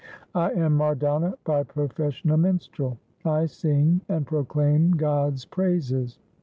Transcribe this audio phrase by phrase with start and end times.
[0.33, 2.97] I am Mardana, by profession a minstrel.
[3.23, 6.17] I sing and proclaim God's praises.'